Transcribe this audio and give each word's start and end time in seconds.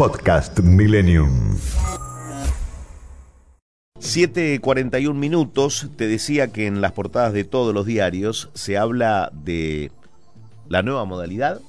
Podcast 0.00 0.60
Millennium. 0.60 1.58
7.41 3.98 5.12
minutos, 5.12 5.90
te 5.98 6.08
decía 6.08 6.50
que 6.50 6.66
en 6.66 6.80
las 6.80 6.92
portadas 6.92 7.34
de 7.34 7.44
todos 7.44 7.74
los 7.74 7.84
diarios 7.84 8.48
se 8.54 8.78
habla 8.78 9.30
de 9.34 9.90
la 10.70 10.80
nueva 10.80 11.04
modalidad 11.04 11.60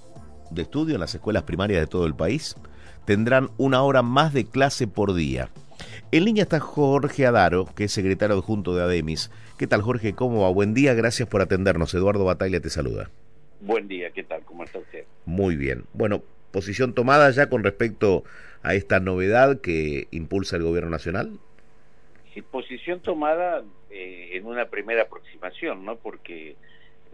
de 0.49 0.61
estudio 0.61 0.93
en 0.93 1.01
las 1.01 1.13
escuelas 1.13 1.43
primarias 1.43 1.81
de 1.81 1.87
todo 1.87 2.05
el 2.05 2.15
país. 2.15 2.55
Tendrán 3.03 3.49
una 3.57 3.83
hora 3.83 4.01
más 4.01 4.31
de 4.31 4.45
clase 4.45 4.87
por 4.87 5.13
día. 5.13 5.49
En 6.13 6.23
línea 6.23 6.43
está 6.43 6.61
Jorge 6.61 7.25
Adaro, 7.25 7.65
que 7.75 7.83
es 7.83 7.91
secretario 7.91 8.37
adjunto 8.37 8.73
de 8.73 8.83
ADEMIS. 8.83 9.29
¿Qué 9.57 9.67
tal, 9.67 9.81
Jorge? 9.81 10.13
¿Cómo 10.13 10.43
va? 10.43 10.49
Buen 10.51 10.73
día, 10.73 10.93
gracias 10.93 11.27
por 11.27 11.41
atendernos. 11.41 11.93
Eduardo 11.93 12.23
Bataglia 12.23 12.61
te 12.61 12.69
saluda. 12.69 13.09
Buen 13.59 13.89
día, 13.89 14.09
¿qué 14.11 14.23
tal? 14.23 14.41
¿Cómo 14.45 14.63
está 14.63 14.79
usted? 14.79 15.03
Muy 15.25 15.57
bien. 15.57 15.83
Bueno, 15.93 16.23
posición 16.51 16.93
tomada 16.93 17.29
ya 17.31 17.49
con 17.49 17.63
respecto 17.63 18.23
a 18.63 18.75
esta 18.75 18.99
novedad 18.99 19.61
que 19.61 20.07
impulsa 20.11 20.57
el 20.57 20.63
gobierno 20.63 20.89
nacional? 20.89 21.39
Posición 22.49 23.01
tomada 23.01 23.63
eh, 23.89 24.29
en 24.33 24.45
una 24.45 24.65
primera 24.65 25.03
aproximación, 25.03 25.83
¿no? 25.85 25.97
Porque 25.97 26.55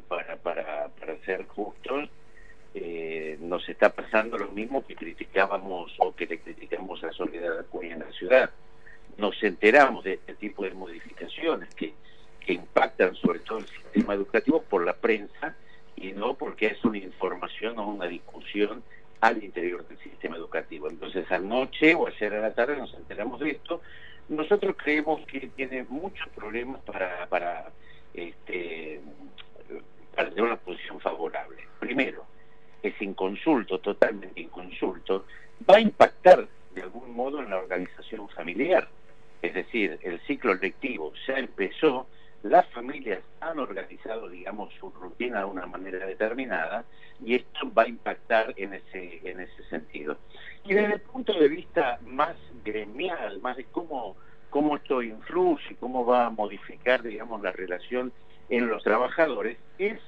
para, 0.08 0.38
para, 0.38 0.90
para 0.90 1.18
ser 1.26 1.46
justos, 1.48 2.10
eh, 2.76 3.38
nos 3.42 3.68
está 3.68 3.90
pasando 3.90 4.38
lo 4.38 4.50
mismo 4.50 4.86
que 4.86 4.96
criticábamos 4.96 5.94
o 5.98 6.16
que 6.16 6.28
le 6.28 6.40
criticamos 6.40 7.04
a 7.04 7.12
Soledad 7.12 7.60
Acuña 7.60 7.94
en 7.94 8.00
la 8.00 8.12
ciudad. 8.12 8.52
Nos 9.18 9.42
enteramos 9.42 10.04
de 10.04 10.14
este 10.14 10.36
tipo 10.36 10.64
de 10.64 10.72
modificaciones 10.72 11.74
que, 11.74 11.94
que 12.40 12.54
impactan 12.54 13.16
sobre 13.16 13.40
todo 13.40 13.60
el 13.60 13.68
sistema 13.68 14.14
educativo 14.14 14.62
por 14.62 14.86
la 14.86 14.94
prensa 14.94 15.56
y 15.96 16.12
no 16.12 16.36
porque 16.36 16.68
es 16.68 16.86
una 16.86 17.00
información 17.00 17.80
o 17.80 17.88
una 17.88 18.06
discusión 18.06 18.84
al 19.22 19.44
interior 19.44 19.88
del 19.88 19.98
sistema 20.00 20.38
educativo. 20.38 20.90
Entonces, 20.90 21.30
anoche 21.32 21.96
o 21.96 22.08
ayer 22.08 22.34
a 22.34 22.42
la 22.42 22.54
tarde 22.54 22.78
nos 22.78 22.94
enteramos 22.94 23.40
de 23.40 23.52
esto. 23.52 23.82
Nosotros 24.30 24.76
creemos 24.78 25.26
que 25.26 25.48
tiene 25.56 25.86
muchos 25.90 26.28
problemas 26.30 26.82
para, 26.82 27.28
para, 27.28 27.70
este, 28.14 29.02
para 30.16 30.30
tener 30.30 30.44
una 30.44 30.58
posición 30.58 31.00
favorable. 31.00 31.58
Primero, 31.80 32.26
es 32.84 33.02
inconsulto, 33.02 33.80
totalmente 33.80 34.42
inconsulto, 34.42 35.26
va 35.70 35.78
a 35.78 35.80
impactar 35.80 36.48
de 36.74 36.82
algún 36.82 37.12
modo 37.12 37.42
en 37.42 37.50
la 37.50 37.58
organización 37.58 38.28
familiar. 38.30 38.88
Es 39.42 39.54
decir, 39.54 40.00
el 40.02 40.20
ciclo 40.22 40.54
lectivo 40.56 41.14
ya 41.28 41.38
empezó, 41.38 42.08
organizado, 43.78 44.28
digamos, 44.30 44.74
su 44.80 44.90
rutina 44.90 45.40
de 45.40 45.46
una 45.46 45.66
manera 45.66 46.06
determinada 46.06 46.84
y 47.24 47.36
esto 47.36 47.72
va 47.74 47.84
a 47.84 47.88
impactar 47.88 48.54
en 48.58 48.74
ese, 48.74 49.22
en 49.24 49.40
ese 49.40 49.64
sentido. 49.70 50.18
Y 50.64 50.74
desde 50.74 50.96
el 50.96 51.02
punto 51.02 51.34
de 51.34 51.48
vista 51.48 52.00
más 52.06 52.36
gremial, 52.64 53.40
más 53.42 53.58
de 53.58 53.66
cómo, 53.66 54.16
cómo 54.50 54.78
esto 54.78 55.02
influye, 55.02 55.76
cómo 55.80 56.06
va 56.06 56.26
a 56.26 56.30
modificar, 56.30 57.04
digamos, 57.04 57.42
la 57.42 57.52
relación 57.52 58.12
en 58.50 58.68
los 58.68 58.84
trabajadores, 58.84 59.58
es 59.78 60.00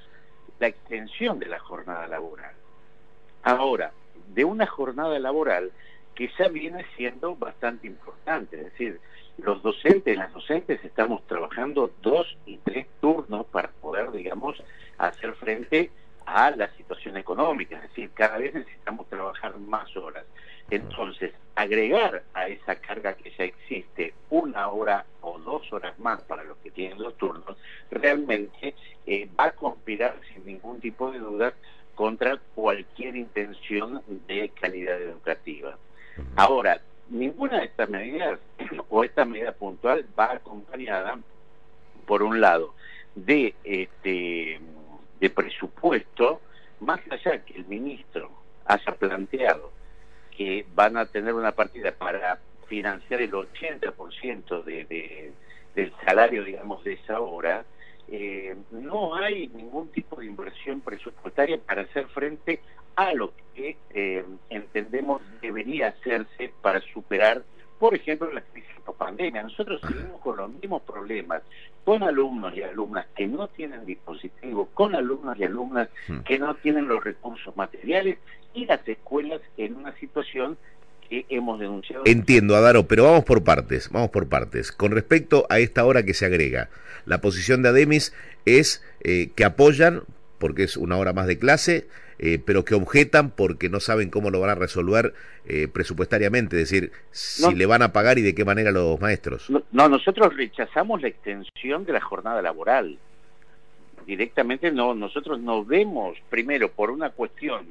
la 0.58 0.66
extensión 0.66 1.38
de 1.38 1.46
la 1.46 1.58
jornada 1.60 2.06
laboral. 2.06 2.54
Ahora, 3.42 3.92
de 4.34 4.44
una 4.44 4.66
jornada 4.66 5.18
laboral 5.18 5.70
que 6.14 6.30
ya 6.38 6.48
viene 6.48 6.84
siendo 6.96 7.36
bastante 7.36 7.86
importante, 7.86 8.56
es 8.56 8.64
decir, 8.64 9.00
los 9.42 9.62
docentes, 9.62 10.16
las 10.16 10.32
docentes 10.32 10.84
estamos 10.84 11.26
trabajando 11.26 11.90
dos 12.02 12.36
y 12.46 12.58
tres 12.58 12.86
turnos 13.00 13.46
para 13.46 13.68
poder, 13.68 14.10
digamos, 14.12 14.62
hacer 14.98 15.34
frente 15.34 15.90
a 16.26 16.50
la 16.50 16.68
situación 16.76 17.16
económica, 17.16 17.76
es 17.76 17.82
decir, 17.82 18.10
cada 18.14 18.38
vez 18.38 18.54
necesitamos 18.54 19.08
trabajar 19.08 19.58
más 19.58 19.96
horas. 19.96 20.24
Entonces, 20.70 21.32
agregar 21.56 22.22
a 22.32 22.46
esa 22.48 22.76
carga 22.76 23.14
que 23.14 23.30
ya 23.36 23.44
existe 23.44 24.14
una 24.30 24.68
hora 24.68 25.04
o 25.20 25.38
dos 25.40 25.72
horas 25.72 25.98
más 25.98 26.22
para 26.22 26.44
los 26.44 26.56
que 26.58 26.70
tienen 26.70 27.02
los 27.02 27.16
turnos, 27.16 27.56
realmente 27.90 28.74
eh, 29.06 29.28
va 29.38 29.46
a 29.46 29.52
conspirar 29.52 30.16
sin 30.32 30.46
ningún 30.46 30.80
tipo 30.80 31.10
de 31.10 31.18
duda 31.18 31.52
contra 31.96 32.38
cualquier 32.54 33.16
intención 33.16 34.02
de 34.28 34.48
calidad 34.50 35.00
educativa. 35.00 35.76
Ahora, 36.36 36.80
ninguna 37.10 37.58
de 37.58 37.66
estas 37.66 37.90
medidas 37.90 38.38
o 38.88 39.04
esta 39.04 39.24
medida 39.24 39.52
puntual 39.52 40.06
va 40.18 40.32
acompañada, 40.32 41.18
por 42.06 42.22
un 42.22 42.40
lado, 42.40 42.74
de 43.14 43.54
este 43.64 44.60
de 45.20 45.30
presupuesto, 45.30 46.40
más 46.80 47.00
allá 47.10 47.44
que 47.44 47.54
el 47.54 47.66
ministro 47.66 48.30
haya 48.64 48.92
planteado 48.92 49.70
que 50.30 50.64
van 50.74 50.96
a 50.96 51.04
tener 51.04 51.34
una 51.34 51.52
partida 51.52 51.92
para 51.92 52.38
financiar 52.66 53.20
el 53.20 53.32
80% 53.32 54.64
de, 54.64 54.84
de, 54.86 55.32
del 55.74 55.92
salario, 56.04 56.44
digamos, 56.44 56.82
de 56.84 56.94
esa 56.94 57.20
hora, 57.20 57.64
eh, 58.08 58.56
no 58.70 59.14
hay 59.14 59.48
ningún 59.48 59.88
tipo 59.88 60.16
de 60.16 60.26
inversión 60.26 60.80
presupuestaria 60.80 61.58
para 61.58 61.82
hacer 61.82 62.06
frente 62.08 62.60
a 62.96 63.12
lo 63.12 63.32
que 63.54 63.76
eh, 63.90 64.24
entendemos 64.48 65.22
debería 65.40 65.88
hacerse 65.88 66.52
para 66.60 66.80
superar, 66.80 67.42
por 67.80 67.94
ejemplo, 67.94 68.30
la 68.30 68.42
crisis 68.42 68.70
pandemia. 68.92 69.42
Nosotros 69.42 69.80
seguimos 69.80 70.20
con 70.20 70.36
los 70.36 70.52
mismos 70.52 70.82
problemas, 70.82 71.42
con 71.84 72.02
alumnos 72.02 72.54
y 72.56 72.62
alumnas 72.62 73.06
que 73.16 73.26
no 73.26 73.48
tienen 73.48 73.86
dispositivos, 73.86 74.68
con 74.74 74.94
alumnos 74.94 75.38
y 75.38 75.44
alumnas 75.44 75.88
hmm. 76.06 76.18
que 76.20 76.38
no 76.38 76.54
tienen 76.56 76.86
los 76.86 77.02
recursos 77.02 77.56
materiales 77.56 78.18
y 78.52 78.66
las 78.66 78.86
escuelas 78.86 79.40
en 79.56 79.76
una 79.76 79.92
situación 79.96 80.58
que 81.08 81.24
hemos 81.30 81.58
denunciado. 81.58 82.02
Entiendo, 82.06 82.54
Adaro, 82.56 82.86
pero 82.86 83.04
vamos 83.04 83.24
por 83.24 83.42
partes, 83.42 83.88
vamos 83.90 84.10
por 84.10 84.28
partes. 84.28 84.70
Con 84.70 84.92
respecto 84.92 85.46
a 85.48 85.58
esta 85.58 85.84
hora 85.84 86.02
que 86.04 86.14
se 86.14 86.26
agrega, 86.26 86.68
la 87.06 87.20
posición 87.20 87.62
de 87.62 87.70
Ademis 87.70 88.14
es 88.44 88.84
eh, 89.02 89.30
que 89.34 89.44
apoyan, 89.44 90.02
porque 90.38 90.64
es 90.64 90.76
una 90.76 90.98
hora 90.98 91.12
más 91.12 91.26
de 91.26 91.38
clase, 91.38 91.88
eh, 92.22 92.38
pero 92.38 92.66
que 92.66 92.74
objetan 92.74 93.30
porque 93.30 93.70
no 93.70 93.80
saben 93.80 94.10
cómo 94.10 94.28
lo 94.28 94.40
van 94.40 94.50
a 94.50 94.54
resolver 94.54 95.14
eh, 95.46 95.68
presupuestariamente, 95.68 96.60
es 96.60 96.68
decir, 96.68 96.92
si 97.10 97.54
le 97.54 97.64
van 97.64 97.80
a 97.80 97.94
pagar 97.94 98.18
y 98.18 98.22
de 98.22 98.34
qué 98.34 98.44
manera 98.44 98.72
los 98.72 99.00
maestros. 99.00 99.48
No, 99.48 99.88
nosotros 99.88 100.36
rechazamos 100.36 101.00
la 101.00 101.08
extensión 101.08 101.86
de 101.86 101.94
la 101.94 102.00
jornada 102.02 102.42
laboral. 102.42 102.98
Directamente 104.04 104.70
no, 104.70 104.94
nosotros 104.94 105.40
nos 105.40 105.66
vemos, 105.66 106.18
primero, 106.28 106.70
por 106.70 106.90
una 106.90 107.08
cuestión, 107.08 107.68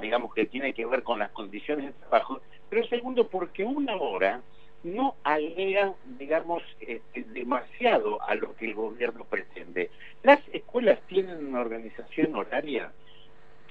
digamos, 0.00 0.34
que 0.34 0.46
tiene 0.46 0.72
que 0.74 0.84
ver 0.84 1.04
con 1.04 1.20
las 1.20 1.30
condiciones 1.30 1.86
de 1.86 1.92
trabajo, 1.92 2.40
pero 2.68 2.84
segundo, 2.88 3.28
porque 3.28 3.62
una 3.62 3.94
hora 3.94 4.40
no 4.82 5.14
agrega, 5.22 5.94
digamos, 6.18 6.64
este, 6.80 7.22
demasiado 7.22 8.20
a 8.20 8.34
lo 8.34 8.56
que 8.56 8.66
el 8.66 8.74
gobierno 8.74 9.24
pretende. 9.26 9.90
Las 10.24 10.40
escuelas 10.52 10.98
tienen 11.06 11.46
una 11.46 11.60
organización 11.60 12.34
horaria 12.34 12.90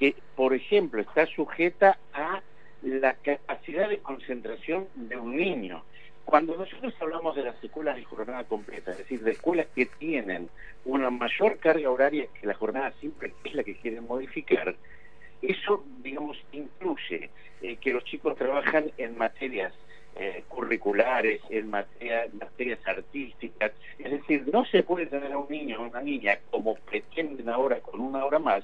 que, 0.02 0.16
por 0.36 0.56
ejemplo, 0.56 1.00
está 1.11 1.25
sujeta 1.27 1.97
a 2.13 2.41
la 2.83 3.13
capacidad 3.16 3.89
de 3.89 3.97
concentración 3.97 4.87
de 4.96 5.17
un 5.17 5.35
niño. 5.35 5.84
Cuando 6.23 6.55
nosotros 6.55 6.93
hablamos 7.02 7.35
de 7.35 7.43
las 7.43 7.61
escuelas 7.61 7.97
de 7.97 8.05
jornada 8.05 8.46
completa, 8.46 8.91
es 8.91 8.99
decir, 8.99 9.22
de 9.22 9.31
escuelas 9.31 9.67
que 9.75 9.87
tienen 9.87 10.49
una 10.85 11.09
mayor 11.09 11.58
carga 11.59 11.90
horaria 11.90 12.28
que 12.40 12.47
la 12.47 12.53
jornada 12.53 12.93
simple, 13.02 13.34
que 13.43 13.49
es 13.49 13.55
la 13.55 13.63
que 13.63 13.75
quieren 13.75 14.08
modificar, 14.08 14.73
eso, 15.41 15.84
digamos, 16.02 16.37
incluye 16.53 17.29
eh, 17.61 17.75
que 17.75 17.91
los 17.91 18.05
chicos 18.05 18.37
trabajan 18.37 18.91
en 18.97 19.17
materias 19.17 19.73
eh, 20.16 20.46
curriculares, 20.47 21.41
en 21.49 21.69
materias 21.69 22.79
artísticas. 22.85 23.73
Es 23.99 24.11
decir, 24.11 24.47
no 24.53 24.64
se 24.64 24.84
puede 24.84 25.07
tener 25.07 25.34
a 25.34 25.37
un 25.37 25.49
niño 25.49 25.81
o 25.81 25.90
una 25.90 26.02
niña 26.02 26.40
como 26.52 26.75
pretenden 26.75 27.49
ahora 27.49 27.81
con 27.81 27.99
una 27.99 28.23
hora 28.23 28.40
más, 28.40 28.64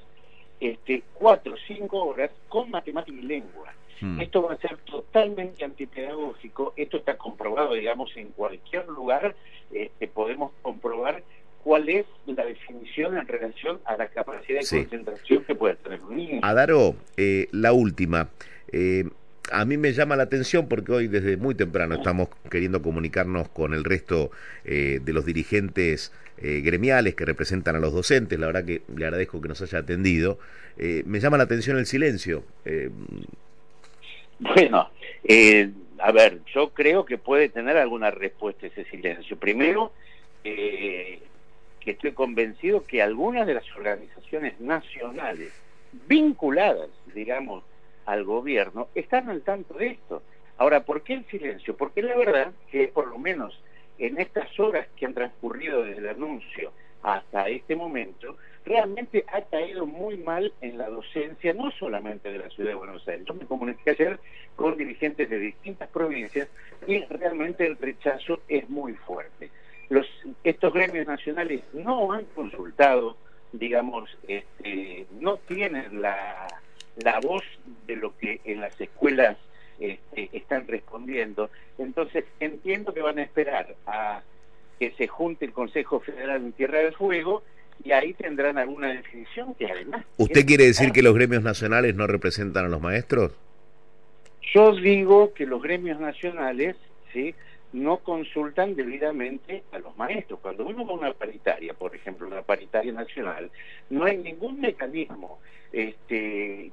este, 0.60 1.04
cuatro 1.14 1.54
o 1.54 1.58
cinco 1.68 2.04
horas 2.06 2.32
con 2.48 2.70
matemática 2.70 3.18
y 3.18 3.22
lengua. 3.22 3.74
Hmm. 4.00 4.22
Esto 4.22 4.44
va 4.44 4.54
a 4.54 4.58
ser 4.58 4.78
totalmente 4.78 5.66
antipedagógico, 5.66 6.74
esto 6.76 6.98
está 6.98 7.18
comprobado, 7.18 7.74
digamos, 7.74 8.16
en 8.16 8.28
cualquier 8.30 8.88
lugar, 8.88 9.36
este, 9.72 10.08
podemos 10.08 10.52
comprobar 10.62 11.24
cuál 11.64 11.90
es 11.90 12.06
la 12.28 12.46
definición 12.46 13.18
en 13.18 13.28
relación 13.28 13.80
a 13.86 13.98
la 13.98 14.08
capacidad 14.08 14.62
de 14.62 14.68
concentración 14.68 15.44
que 15.44 15.56
puede 15.56 15.76
tener 15.76 16.02
un 16.02 16.16
niño. 16.16 16.40
Adaro, 16.44 16.96
eh, 17.18 17.48
la 17.52 17.74
última. 17.74 18.30
Eh, 18.72 19.06
a 19.52 19.66
mí 19.66 19.78
me 19.78 19.94
llama 19.94 20.16
la 20.16 20.24
atención 20.24 20.68
porque 20.68 20.92
hoy 20.92 21.08
desde 21.08 21.38
muy 21.38 21.56
temprano 21.56 21.96
estamos 21.96 22.30
queriendo 22.50 22.82
comunicarnos 22.82 23.50
con 23.50 23.74
el 23.74 23.84
resto 23.84 24.32
eh, 24.66 25.00
de 25.02 25.14
los 25.14 25.26
dirigentes 25.26 26.14
eh, 26.42 26.62
gremiales 26.62 27.16
que 27.16 27.26
representan 27.26 27.76
a 27.76 27.80
los 27.80 27.94
docentes. 27.94 28.40
La 28.40 28.48
verdad 28.48 28.66
que 28.66 28.82
le 28.96 29.06
agradezco 29.06 29.42
que 29.42 29.48
nos 29.48 29.62
haya 29.62 29.80
atendido. 29.80 30.40
Eh, 30.78 31.04
me 31.06 31.20
llama 31.20 31.38
la 31.38 31.44
atención 31.44 31.78
el 31.78 31.86
silencio. 31.86 32.44
Bueno, 34.40 34.90
a 36.00 36.12
ver, 36.12 36.40
yo 36.54 36.70
creo 36.70 37.06
que 37.06 37.18
puede 37.18 37.50
tener 37.50 37.78
alguna 37.78 38.12
respuesta 38.12 38.68
ese 38.68 38.86
silencio. 38.86 39.38
Primero, 39.38 39.92
que 40.44 41.22
estoy 41.86 42.12
convencido 42.12 42.84
que 42.86 43.02
algunas 43.02 43.48
de 43.48 43.56
las 43.56 43.76
organizaciones 43.76 44.60
nacionales 44.60 45.52
vinculadas, 46.08 46.90
digamos, 47.16 47.64
al 48.06 48.24
gobierno 48.24 48.88
están 48.96 49.30
al 49.30 49.42
tanto 49.42 49.74
de 49.76 49.88
esto. 49.88 50.24
Ahora, 50.58 50.82
¿por 50.82 51.04
qué 51.04 51.14
el 51.14 51.26
silencio? 51.26 51.76
Porque 51.76 52.02
la 52.02 52.18
verdad 52.18 52.52
que 52.72 52.88
por 52.88 53.08
lo 53.08 53.18
menos 53.18 53.60
en 54.00 54.20
estas 54.20 54.60
horas 54.60 54.88
que 54.96 55.06
han 55.06 55.14
transcurrido 55.14 55.84
desde 55.84 56.00
el 56.00 56.10
anuncio 56.10 56.72
hasta 57.04 57.48
este 57.48 57.76
momento, 57.76 58.38
realmente 58.66 59.24
ha 59.28 59.42
caído 59.42 59.86
muy 59.86 60.18
mal 60.18 60.54
en 60.62 60.78
la 60.78 60.90
docencia, 60.90 61.54
no 61.54 61.72
solamente 61.72 62.32
de 62.32 62.40
la 62.40 62.50
ciudad 62.50 62.72
de 62.72 62.76
Buenos 62.76 63.08
Aires. 63.08 63.26
Yo 63.26 63.34
me 63.34 63.46
comuniqué 63.46 63.92
ayer 63.92 64.20
con 64.56 64.78
dirigentes 64.78 65.30
de 65.30 65.40
distintas 65.40 65.90
provincias 65.90 66.50
y 66.86 67.00
realmente 67.06 67.66
el 67.66 67.78
rechazo 67.78 68.42
es 68.48 68.70
muy 68.70 68.94
fuerte. 68.94 69.50
Los, 69.90 70.06
estos 70.44 70.74
gremios 70.74 71.08
nacionales 71.08 71.62
no 71.74 72.12
han 72.12 72.26
consultado, 72.36 73.16
digamos, 73.54 74.18
este, 74.28 75.06
no 75.22 75.38
tienen 75.38 76.02
la, 76.02 76.48
la 76.98 77.20
voz 77.22 77.44
de 77.86 77.96
lo 77.96 78.18
que 78.18 78.42
en 78.44 78.60
las 78.60 78.80
escuelas 78.82 79.38
este, 79.80 80.30
están 80.34 80.68
respondiendo. 80.68 81.50
Entonces 81.78 82.26
entiendo 82.40 82.94
que 82.94 83.02
van 83.02 83.20
a 83.20 83.24
esperar 83.24 83.76
a 83.86 84.22
que 84.80 84.92
se 84.92 85.08
junte 85.08 85.46
el 85.46 85.54
Consejo 85.54 86.00
Federal 86.00 86.38
en 86.38 86.52
Tierra 86.54 86.80
del 86.80 86.94
Fuego 86.94 87.44
y 87.84 87.92
ahí 87.92 88.14
tendrán 88.14 88.58
alguna 88.58 88.90
definición 88.90 89.54
que 89.56 89.66
además... 89.66 90.06
¿Usted 90.18 90.46
quiere 90.46 90.66
decir 90.66 90.92
que 90.92 91.02
los 91.02 91.14
gremios 91.14 91.44
nacionales 91.44 91.96
no 91.96 92.08
representan 92.08 92.66
a 92.66 92.70
los 92.70 92.82
maestros? 92.82 93.32
Yo 94.54 94.74
digo 94.76 95.34
que 95.34 95.46
los 95.46 95.62
gremios 95.62 96.00
nacionales 96.00 96.76
¿sí? 97.14 97.36
no 97.74 97.98
consultan 97.98 98.76
debidamente 98.76 99.64
a 99.72 99.80
los 99.80 99.96
maestros. 99.98 100.40
Cuando 100.40 100.66
uno 100.66 100.86
va 100.86 100.94
a 100.94 100.96
una 100.96 101.14
paritaria, 101.14 101.74
por 101.74 101.96
ejemplo, 101.96 102.28
una 102.28 102.42
paritaria 102.42 102.92
nacional, 102.94 103.52
no 103.90 104.06
hay 104.06 104.18
ningún 104.18 104.60
mecanismo 104.60 105.40
este, 105.72 106.72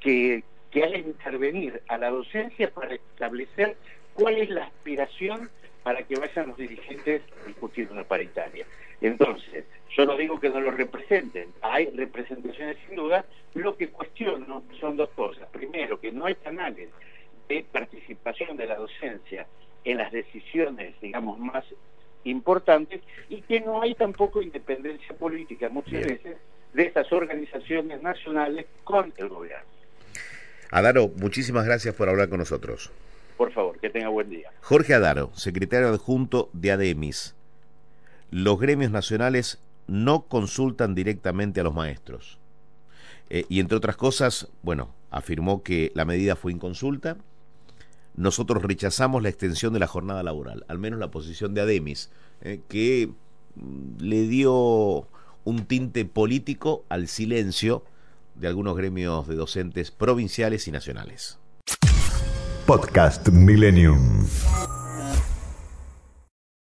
que, 0.00 0.42
que 0.70 0.84
haga 0.84 0.98
intervenir 0.98 1.82
a 1.88 1.98
la 1.98 2.10
docencia 2.10 2.70
para 2.70 2.94
establecer 2.94 3.76
cuál 4.14 4.38
es 4.38 4.50
la 4.50 4.64
aspiración 4.64 5.50
para 5.82 6.02
que 6.02 6.18
vayan 6.18 6.48
los 6.48 6.56
dirigentes 6.56 7.22
a 7.42 7.46
discutir 7.46 7.88
una 7.90 8.04
paritaria. 8.04 8.66
Entonces, 9.00 9.64
yo 9.96 10.04
no 10.04 10.16
digo 10.16 10.38
que 10.38 10.50
no 10.50 10.60
lo 10.60 10.70
representen, 10.70 11.48
hay 11.62 11.86
representaciones 11.86 12.76
sin 12.86 12.96
duda, 12.96 13.24
lo 13.54 13.76
que 13.76 13.88
cuestiono 13.88 14.62
son 14.78 14.96
dos 14.96 15.08
cosas. 15.10 15.48
Primero, 15.50 15.98
que 15.98 16.12
no 16.12 16.26
hay 16.26 16.34
canales 16.34 16.90
de 17.48 17.64
participación 17.72 18.56
de 18.56 18.66
la 18.66 18.76
docencia 18.76 19.46
en 19.84 19.98
las 19.98 20.12
decisiones, 20.12 20.94
digamos, 21.00 21.38
más 21.38 21.64
importantes 22.24 23.00
y 23.30 23.40
que 23.40 23.60
no 23.60 23.80
hay 23.80 23.94
tampoco 23.94 24.42
independencia 24.42 25.16
política 25.16 25.70
muchas 25.70 26.06
veces 26.06 26.36
de 26.74 26.82
esas 26.84 27.10
organizaciones 27.12 28.02
nacionales 28.02 28.66
con 28.84 29.12
el 29.16 29.28
gobierno. 29.28 29.69
Adaro, 30.70 31.10
muchísimas 31.16 31.64
gracias 31.64 31.94
por 31.94 32.08
hablar 32.08 32.28
con 32.28 32.38
nosotros. 32.38 32.90
Por 33.36 33.52
favor, 33.52 33.78
que 33.80 33.90
tenga 33.90 34.08
buen 34.08 34.30
día. 34.30 34.50
Jorge 34.60 34.94
Adaro, 34.94 35.30
secretario 35.34 35.88
adjunto 35.88 36.50
de 36.52 36.70
ADEMIS. 36.72 37.34
Los 38.30 38.60
gremios 38.60 38.92
nacionales 38.92 39.58
no 39.88 40.22
consultan 40.28 40.94
directamente 40.94 41.60
a 41.60 41.64
los 41.64 41.74
maestros. 41.74 42.38
Eh, 43.30 43.46
y 43.48 43.58
entre 43.60 43.76
otras 43.76 43.96
cosas, 43.96 44.48
bueno, 44.62 44.94
afirmó 45.10 45.62
que 45.62 45.90
la 45.94 46.04
medida 46.04 46.36
fue 46.36 46.52
inconsulta. 46.52 47.16
Nosotros 48.14 48.62
rechazamos 48.62 49.22
la 49.22 49.28
extensión 49.28 49.72
de 49.72 49.80
la 49.80 49.86
jornada 49.88 50.22
laboral, 50.22 50.64
al 50.68 50.78
menos 50.78 51.00
la 51.00 51.10
posición 51.10 51.54
de 51.54 51.62
ADEMIS, 51.62 52.10
eh, 52.42 52.60
que 52.68 53.08
mm, 53.56 54.02
le 54.02 54.28
dio 54.28 55.08
un 55.44 55.64
tinte 55.66 56.04
político 56.04 56.84
al 56.88 57.08
silencio 57.08 57.82
de 58.40 58.48
algunos 58.48 58.76
gremios 58.76 59.28
de 59.28 59.36
docentes 59.36 59.90
provinciales 59.90 60.66
y 60.66 60.72
nacionales. 60.72 61.38
Podcast 62.66 63.28
Millennium. 63.28 64.26